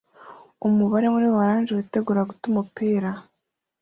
[0.67, 3.09] Umubare muri orange witegura guta umupira